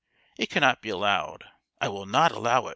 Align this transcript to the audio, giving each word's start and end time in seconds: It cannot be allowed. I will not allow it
It 0.39 0.49
cannot 0.49 0.81
be 0.81 0.89
allowed. 0.89 1.43
I 1.79 1.87
will 1.89 2.07
not 2.07 2.31
allow 2.31 2.65
it 2.65 2.69